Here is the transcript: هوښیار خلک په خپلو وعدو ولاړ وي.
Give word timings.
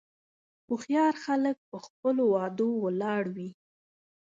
هوښیار 0.67 1.13
خلک 1.25 1.57
په 1.69 1.77
خپلو 1.85 2.23
وعدو 2.33 2.69
ولاړ 2.83 3.23
وي. 3.35 3.49